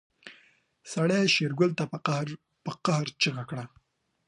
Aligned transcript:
سړي 0.91 1.21
شېرګل 1.35 1.71
ته 1.79 1.83
په 2.65 2.73
قهر 2.85 3.05
چيغه 3.21 3.43
کړه. 3.49 3.63